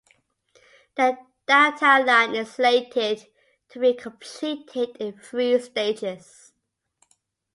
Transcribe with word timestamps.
The 0.95 1.15
Downtown 1.45 2.07
Line 2.07 2.33
is 2.33 2.53
slated 2.53 3.27
to 3.69 3.79
be 3.79 3.93
completed 3.93 4.95
in 4.99 5.19
three 5.19 5.59
stages. 5.59 6.53